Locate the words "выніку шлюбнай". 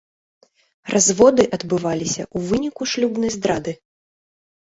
2.51-3.31